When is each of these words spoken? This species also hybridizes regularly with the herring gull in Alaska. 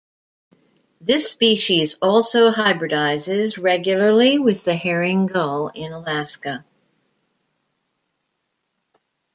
This 0.99 1.29
species 1.29 1.99
also 2.01 2.49
hybridizes 2.51 3.59
regularly 3.61 4.39
with 4.39 4.65
the 4.65 4.73
herring 4.75 5.27
gull 5.27 5.67
in 5.67 5.91
Alaska. 5.91 6.65